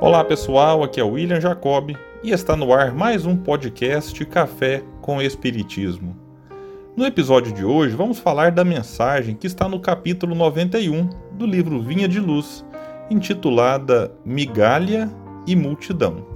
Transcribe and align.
Olá 0.00 0.24
pessoal, 0.24 0.82
aqui 0.82 0.98
é 0.98 1.04
o 1.04 1.10
William 1.10 1.38
Jacob 1.38 1.94
e 2.24 2.30
está 2.30 2.56
no 2.56 2.72
ar 2.72 2.90
mais 2.90 3.26
um 3.26 3.36
podcast 3.36 4.24
Café 4.24 4.82
com 5.02 5.20
Espiritismo. 5.20 6.16
No 6.96 7.04
episódio 7.04 7.52
de 7.52 7.66
hoje 7.66 7.94
vamos 7.94 8.18
falar 8.18 8.50
da 8.50 8.64
mensagem 8.64 9.36
que 9.36 9.46
está 9.46 9.68
no 9.68 9.78
capítulo 9.78 10.34
91 10.34 11.06
do 11.32 11.44
livro 11.44 11.82
Vinha 11.82 12.08
de 12.08 12.18
Luz, 12.18 12.64
intitulada 13.10 14.10
Migalha 14.24 15.10
e 15.46 15.54
Multidão. 15.54 16.26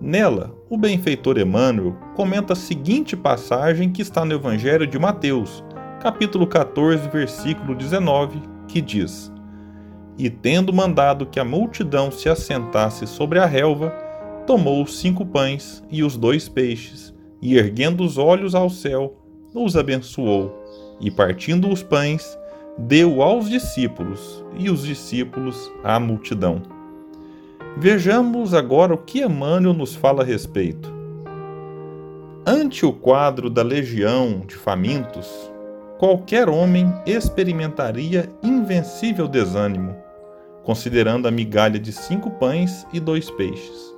Nela, 0.00 0.54
o 0.70 0.78
benfeitor 0.78 1.36
Emmanuel 1.36 1.96
comenta 2.14 2.52
a 2.52 2.56
seguinte 2.56 3.16
passagem 3.16 3.90
que 3.90 4.02
está 4.02 4.24
no 4.24 4.34
Evangelho 4.34 4.86
de 4.86 5.00
Mateus, 5.00 5.64
capítulo 6.00 6.46
14, 6.46 7.08
versículo 7.08 7.74
19, 7.74 8.40
que 8.68 8.80
diz: 8.80 9.33
e, 10.18 10.30
tendo 10.30 10.72
mandado 10.72 11.26
que 11.26 11.40
a 11.40 11.44
multidão 11.44 12.10
se 12.10 12.28
assentasse 12.28 13.06
sobre 13.06 13.38
a 13.38 13.46
relva, 13.46 13.90
tomou 14.46 14.82
os 14.82 14.98
cinco 14.98 15.24
pães 15.24 15.82
e 15.90 16.02
os 16.02 16.16
dois 16.16 16.48
peixes, 16.48 17.14
e 17.40 17.56
erguendo 17.56 18.04
os 18.04 18.16
olhos 18.18 18.54
ao 18.54 18.70
céu, 18.70 19.16
os 19.54 19.76
abençoou, 19.76 20.52
e 21.00 21.10
partindo 21.10 21.68
os 21.68 21.82
pães, 21.82 22.38
deu 22.76 23.22
aos 23.22 23.48
discípulos, 23.48 24.44
e 24.56 24.70
os 24.70 24.84
discípulos 24.84 25.70
à 25.82 25.98
multidão. 25.98 26.62
Vejamos 27.76 28.54
agora 28.54 28.94
o 28.94 28.98
que 28.98 29.20
Emmanuel 29.22 29.74
nos 29.74 29.94
fala 29.94 30.22
a 30.22 30.24
respeito. 30.24 30.92
Ante 32.46 32.84
o 32.84 32.92
quadro 32.92 33.48
da 33.48 33.62
legião 33.62 34.42
de 34.46 34.54
famintos, 34.54 35.28
qualquer 35.98 36.48
homem 36.48 36.92
experimentaria 37.06 38.30
invencível 38.42 39.26
desânimo, 39.26 39.96
considerando 40.64 41.28
a 41.28 41.30
migalha 41.30 41.78
de 41.78 41.92
cinco 41.92 42.30
pães 42.30 42.86
e 42.92 42.98
dois 42.98 43.30
peixes. 43.30 43.94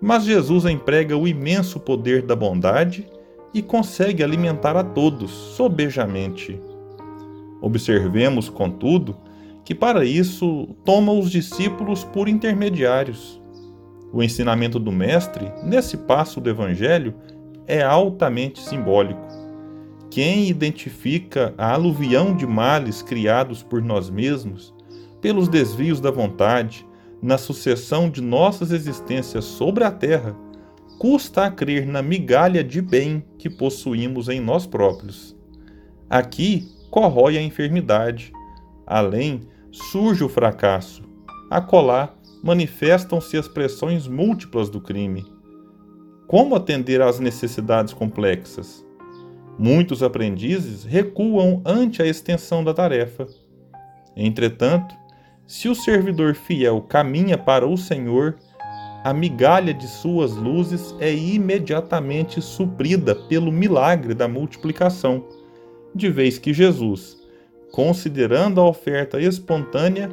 Mas 0.00 0.24
Jesus 0.24 0.66
emprega 0.66 1.16
o 1.16 1.26
imenso 1.26 1.80
poder 1.80 2.22
da 2.22 2.36
bondade 2.36 3.06
e 3.52 3.62
consegue 3.62 4.22
alimentar 4.22 4.76
a 4.76 4.84
todos 4.84 5.30
sobejamente. 5.30 6.60
Observemos, 7.62 8.50
contudo, 8.50 9.16
que 9.64 9.74
para 9.74 10.04
isso 10.04 10.68
toma 10.84 11.12
os 11.12 11.30
discípulos 11.30 12.04
por 12.04 12.28
intermediários. 12.28 13.40
O 14.12 14.22
ensinamento 14.22 14.78
do 14.78 14.92
Mestre, 14.92 15.50
nesse 15.64 15.96
passo 15.96 16.40
do 16.40 16.50
Evangelho, 16.50 17.14
é 17.66 17.82
altamente 17.82 18.60
simbólico. 18.60 19.26
Quem 20.10 20.48
identifica 20.48 21.52
a 21.58 21.72
aluvião 21.72 22.36
de 22.36 22.46
males 22.46 23.02
criados 23.02 23.62
por 23.62 23.82
nós 23.82 24.08
mesmos 24.08 24.72
pelos 25.26 25.48
desvios 25.48 26.00
da 26.00 26.08
vontade, 26.08 26.86
na 27.20 27.36
sucessão 27.36 28.08
de 28.08 28.22
nossas 28.22 28.70
existências 28.70 29.44
sobre 29.44 29.82
a 29.82 29.90
terra, 29.90 30.36
custa 31.00 31.46
a 31.46 31.50
crer 31.50 31.84
na 31.84 32.00
migalha 32.00 32.62
de 32.62 32.80
bem 32.80 33.24
que 33.36 33.50
possuímos 33.50 34.28
em 34.28 34.38
nós 34.38 34.68
próprios. 34.68 35.36
Aqui 36.08 36.68
corrói 36.92 37.36
a 37.36 37.42
enfermidade, 37.42 38.32
além 38.86 39.40
surge 39.72 40.22
o 40.22 40.28
fracasso, 40.28 41.02
acolá 41.50 42.14
manifestam-se 42.40 43.36
as 43.36 43.48
pressões 43.48 44.06
múltiplas 44.06 44.70
do 44.70 44.80
crime. 44.80 45.26
Como 46.28 46.54
atender 46.54 47.02
às 47.02 47.18
necessidades 47.18 47.92
complexas? 47.92 48.86
Muitos 49.58 50.04
aprendizes 50.04 50.84
recuam 50.84 51.62
ante 51.64 52.00
a 52.00 52.06
extensão 52.06 52.62
da 52.62 52.72
tarefa. 52.72 53.26
Entretanto, 54.16 54.94
se 55.46 55.68
o 55.68 55.74
servidor 55.74 56.34
fiel 56.34 56.80
caminha 56.80 57.38
para 57.38 57.66
o 57.66 57.76
Senhor, 57.76 58.36
a 59.04 59.12
migalha 59.12 59.72
de 59.72 59.86
suas 59.86 60.34
luzes 60.34 60.92
é 60.98 61.14
imediatamente 61.14 62.42
suprida 62.42 63.14
pelo 63.14 63.52
milagre 63.52 64.12
da 64.12 64.26
multiplicação, 64.26 65.24
de 65.94 66.10
vez 66.10 66.36
que 66.36 66.52
Jesus, 66.52 67.16
considerando 67.70 68.60
a 68.60 68.68
oferta 68.68 69.20
espontânea, 69.20 70.10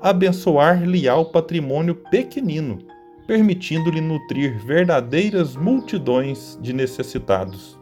abençoar-lhe 0.00 1.08
ao 1.08 1.24
patrimônio 1.24 1.96
pequenino, 1.96 2.78
permitindo-lhe 3.26 4.00
nutrir 4.00 4.64
verdadeiras 4.64 5.56
multidões 5.56 6.56
de 6.62 6.72
necessitados. 6.72 7.76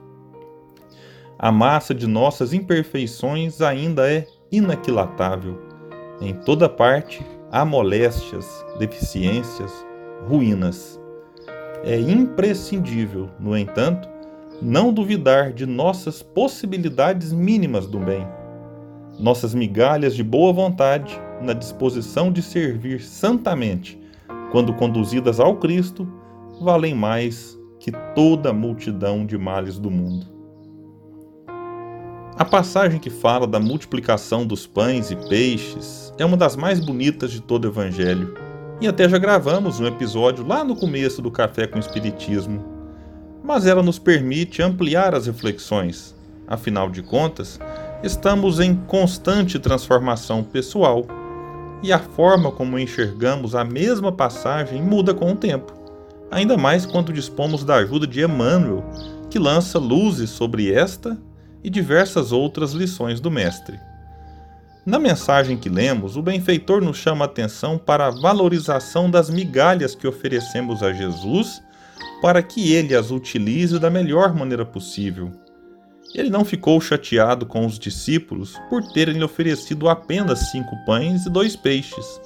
A 1.38 1.52
massa 1.52 1.94
de 1.94 2.06
nossas 2.06 2.54
imperfeições 2.54 3.60
ainda 3.60 4.10
é 4.10 4.26
inaquilatável 4.50 5.71
em 6.22 6.34
toda 6.34 6.68
parte 6.68 7.24
há 7.50 7.64
moléstias, 7.64 8.64
deficiências, 8.78 9.70
ruínas. 10.28 11.00
É 11.84 11.98
imprescindível, 11.98 13.28
no 13.40 13.56
entanto, 13.56 14.08
não 14.60 14.92
duvidar 14.92 15.52
de 15.52 15.66
nossas 15.66 16.22
possibilidades 16.22 17.32
mínimas 17.32 17.86
do 17.86 17.98
bem. 17.98 18.26
Nossas 19.18 19.52
migalhas 19.52 20.14
de 20.14 20.22
boa 20.22 20.52
vontade, 20.52 21.20
na 21.40 21.52
disposição 21.52 22.30
de 22.30 22.40
servir 22.40 23.00
santamente, 23.00 24.00
quando 24.52 24.72
conduzidas 24.74 25.40
ao 25.40 25.56
Cristo, 25.56 26.06
valem 26.60 26.94
mais 26.94 27.58
que 27.80 27.90
toda 28.14 28.50
a 28.50 28.52
multidão 28.52 29.26
de 29.26 29.36
males 29.36 29.78
do 29.78 29.90
mundo. 29.90 30.26
A 32.34 32.46
passagem 32.46 32.98
que 32.98 33.10
fala 33.10 33.46
da 33.46 33.60
multiplicação 33.60 34.46
dos 34.46 34.66
pães 34.66 35.10
e 35.10 35.16
peixes 35.16 36.14
é 36.16 36.24
uma 36.24 36.36
das 36.36 36.56
mais 36.56 36.80
bonitas 36.80 37.30
de 37.30 37.42
todo 37.42 37.66
o 37.66 37.68
Evangelho. 37.68 38.34
E 38.80 38.88
até 38.88 39.06
já 39.06 39.18
gravamos 39.18 39.78
um 39.78 39.86
episódio 39.86 40.46
lá 40.46 40.64
no 40.64 40.74
começo 40.74 41.20
do 41.20 41.30
Café 41.30 41.66
com 41.66 41.78
Espiritismo. 41.78 42.64
Mas 43.44 43.66
ela 43.66 43.82
nos 43.82 43.98
permite 43.98 44.62
ampliar 44.62 45.14
as 45.14 45.26
reflexões. 45.26 46.16
Afinal 46.48 46.88
de 46.88 47.02
contas, 47.02 47.60
estamos 48.02 48.60
em 48.60 48.74
constante 48.74 49.58
transformação 49.58 50.42
pessoal 50.42 51.04
e 51.82 51.92
a 51.92 51.98
forma 51.98 52.50
como 52.50 52.78
enxergamos 52.78 53.54
a 53.54 53.62
mesma 53.62 54.10
passagem 54.10 54.82
muda 54.82 55.12
com 55.12 55.32
o 55.32 55.36
tempo. 55.36 55.74
Ainda 56.30 56.56
mais 56.56 56.86
quando 56.86 57.12
dispomos 57.12 57.62
da 57.62 57.76
ajuda 57.76 58.06
de 58.06 58.22
Emmanuel, 58.24 58.82
que 59.28 59.38
lança 59.38 59.78
luzes 59.78 60.30
sobre 60.30 60.72
esta 60.72 61.18
e 61.62 61.70
diversas 61.70 62.32
outras 62.32 62.72
lições 62.72 63.20
do 63.20 63.30
Mestre. 63.30 63.78
Na 64.84 64.98
mensagem 64.98 65.56
que 65.56 65.68
lemos, 65.68 66.16
o 66.16 66.22
benfeitor 66.22 66.82
nos 66.82 66.96
chama 66.96 67.24
a 67.24 67.26
atenção 67.26 67.78
para 67.78 68.06
a 68.08 68.10
valorização 68.10 69.08
das 69.08 69.30
migalhas 69.30 69.94
que 69.94 70.08
oferecemos 70.08 70.82
a 70.82 70.92
Jesus 70.92 71.62
para 72.20 72.42
que 72.42 72.72
ele 72.72 72.94
as 72.94 73.10
utilize 73.10 73.78
da 73.78 73.90
melhor 73.90 74.34
maneira 74.34 74.64
possível. 74.64 75.32
Ele 76.14 76.30
não 76.30 76.44
ficou 76.44 76.80
chateado 76.80 77.46
com 77.46 77.64
os 77.64 77.78
discípulos 77.78 78.56
por 78.68 78.82
terem 78.92 79.14
lhe 79.14 79.24
oferecido 79.24 79.88
apenas 79.88 80.50
cinco 80.50 80.76
pães 80.84 81.26
e 81.26 81.30
dois 81.30 81.56
peixes, 81.56 82.20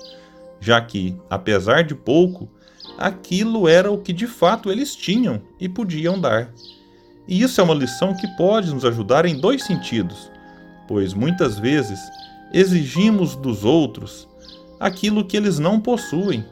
já 0.61 0.81
que, 0.81 1.17
apesar 1.31 1.85
de 1.85 1.95
pouco, 1.95 2.51
aquilo 2.99 3.69
era 3.69 3.91
o 3.91 3.99
que 3.99 4.13
de 4.13 4.27
fato 4.27 4.71
eles 4.71 4.95
tinham 4.95 5.41
e 5.61 5.69
podiam 5.69 6.21
dar. 6.21 6.53
E 7.29 7.43
isso 7.43 7.61
é 7.61 7.65
uma 7.65 7.75
lição 7.75 8.15
que 8.15 8.27
pode 8.37 8.73
nos 8.73 8.85
ajudar 8.85 9.27
em 9.27 9.39
dois 9.39 9.65
sentidos, 9.65 10.31
pois 10.87 11.13
muitas 11.13 11.59
vezes 11.59 12.01
exigimos 12.53 13.35
dos 13.35 13.65
outros 13.65 14.29
aquilo 14.79 15.25
que 15.25 15.37
eles 15.37 15.59
não 15.59 15.81
possuem. 15.81 16.45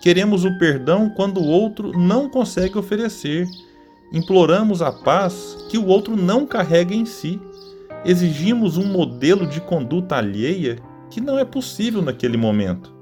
Queremos 0.00 0.44
o 0.44 0.58
perdão 0.58 1.10
quando 1.10 1.40
o 1.40 1.46
outro 1.46 1.92
não 1.98 2.28
consegue 2.28 2.78
oferecer. 2.78 3.46
Imploramos 4.12 4.80
a 4.80 4.92
paz 4.92 5.56
que 5.70 5.78
o 5.78 5.86
outro 5.86 6.16
não 6.16 6.46
carrega 6.46 6.94
em 6.94 7.04
si. 7.04 7.40
Exigimos 8.04 8.76
um 8.76 8.86
modelo 8.86 9.46
de 9.46 9.60
conduta 9.60 10.16
alheia 10.16 10.78
que 11.10 11.20
não 11.20 11.38
é 11.38 11.44
possível 11.44 12.02
naquele 12.02 12.36
momento. 12.36 12.92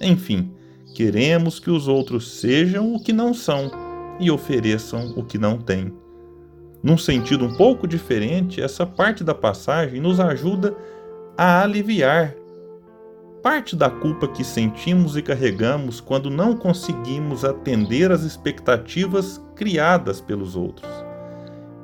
Enfim, 0.00 0.50
queremos 0.94 1.58
que 1.58 1.70
os 1.70 1.88
outros 1.88 2.40
sejam 2.40 2.94
o 2.94 3.02
que 3.02 3.12
não 3.12 3.34
são 3.34 3.70
e 4.20 4.30
ofereçam 4.30 5.14
o 5.16 5.24
que 5.24 5.38
não 5.38 5.58
têm. 5.58 5.92
Num 6.82 6.98
sentido 6.98 7.44
um 7.44 7.54
pouco 7.54 7.86
diferente, 7.86 8.60
essa 8.60 8.84
parte 8.84 9.22
da 9.22 9.34
passagem 9.34 10.00
nos 10.00 10.18
ajuda 10.18 10.74
a 11.38 11.62
aliviar 11.62 12.34
parte 13.42 13.74
da 13.74 13.90
culpa 13.90 14.28
que 14.28 14.44
sentimos 14.44 15.16
e 15.16 15.22
carregamos 15.22 16.00
quando 16.00 16.30
não 16.30 16.56
conseguimos 16.56 17.44
atender 17.44 18.12
às 18.12 18.22
expectativas 18.22 19.40
criadas 19.56 20.20
pelos 20.20 20.54
outros. 20.54 20.88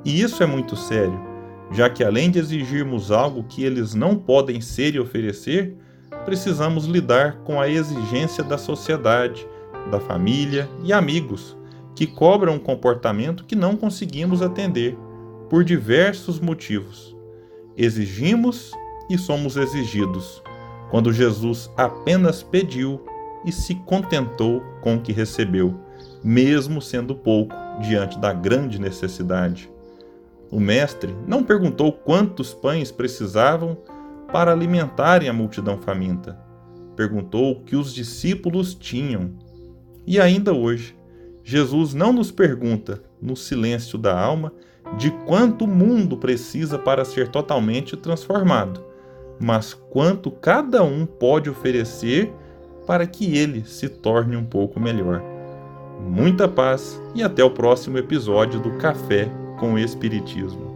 E 0.05 0.21
isso 0.21 0.41
é 0.41 0.45
muito 0.45 0.77
sério, 0.77 1.19
já 1.71 1.89
que 1.89 2.03
além 2.03 2.31
de 2.31 2.39
exigirmos 2.39 3.11
algo 3.11 3.43
que 3.43 3.63
eles 3.63 3.93
não 3.93 4.15
podem 4.15 4.61
ser 4.61 4.95
e 4.95 4.99
oferecer, 4.99 5.75
precisamos 6.23 6.85
lidar 6.85 7.39
com 7.43 7.59
a 7.59 7.67
exigência 7.67 8.43
da 8.43 8.57
sociedade, 8.57 9.45
da 9.91 9.99
família 9.99 10.69
e 10.83 10.93
amigos 10.93 11.58
que 11.95 12.07
cobram 12.07 12.55
um 12.55 12.59
comportamento 12.59 13.43
que 13.45 13.55
não 13.55 13.75
conseguimos 13.75 14.41
atender, 14.41 14.97
por 15.49 15.63
diversos 15.63 16.39
motivos. 16.39 17.15
Exigimos 17.75 18.71
e 19.09 19.17
somos 19.17 19.57
exigidos, 19.57 20.43
quando 20.91 21.11
Jesus 21.11 21.71
apenas 21.75 22.43
pediu 22.43 23.03
e 23.45 23.51
se 23.51 23.73
contentou 23.73 24.61
com 24.81 24.95
o 24.95 25.01
que 25.01 25.11
recebeu, 25.11 25.79
mesmo 26.23 26.81
sendo 26.81 27.15
pouco 27.15 27.55
diante 27.81 28.19
da 28.19 28.31
grande 28.31 28.79
necessidade. 28.79 29.71
O 30.51 30.59
mestre 30.59 31.15
não 31.27 31.43
perguntou 31.43 31.91
quantos 31.91 32.53
pães 32.53 32.91
precisavam 32.91 33.77
para 34.31 34.51
alimentarem 34.51 35.29
a 35.29 35.33
multidão 35.33 35.77
faminta. 35.77 36.39
Perguntou 36.95 37.51
o 37.51 37.63
que 37.63 37.75
os 37.75 37.93
discípulos 37.93 38.73
tinham. 38.75 39.31
E 40.05 40.19
ainda 40.19 40.53
hoje, 40.53 40.95
Jesus 41.49 41.95
não 41.95 42.13
nos 42.13 42.29
pergunta, 42.29 43.01
no 43.19 43.35
silêncio 43.35 43.97
da 43.97 44.15
alma, 44.15 44.53
de 44.99 45.09
quanto 45.25 45.65
o 45.65 45.67
mundo 45.67 46.15
precisa 46.15 46.77
para 46.77 47.03
ser 47.03 47.29
totalmente 47.29 47.97
transformado, 47.97 48.85
mas 49.39 49.73
quanto 49.73 50.29
cada 50.29 50.83
um 50.83 51.07
pode 51.07 51.49
oferecer 51.49 52.31
para 52.85 53.07
que 53.07 53.35
ele 53.35 53.65
se 53.65 53.89
torne 53.89 54.35
um 54.35 54.45
pouco 54.45 54.79
melhor. 54.79 55.23
Muita 55.99 56.47
paz 56.47 57.01
e 57.15 57.23
até 57.23 57.43
o 57.43 57.49
próximo 57.49 57.97
episódio 57.97 58.59
do 58.59 58.77
Café 58.77 59.27
com 59.57 59.73
o 59.73 59.79
Espiritismo. 59.79 60.68